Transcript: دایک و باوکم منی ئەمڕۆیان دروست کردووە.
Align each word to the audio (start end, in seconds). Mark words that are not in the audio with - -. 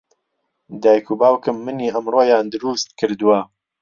دایک 0.83 1.05
و 1.11 1.15
باوکم 1.21 1.57
منی 1.65 1.93
ئەمڕۆیان 1.93 2.45
دروست 2.53 2.87
کردووە. 2.99 3.39